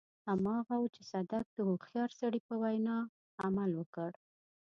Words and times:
هماغه 0.27 0.75
و 0.81 0.85
چې 0.95 1.01
صدک 1.11 1.45
د 1.53 1.57
هوښيار 1.67 2.09
سړي 2.19 2.39
په 2.47 2.53
وينا 2.63 2.97
عمل 3.45 3.69
وکړ. 3.75 4.11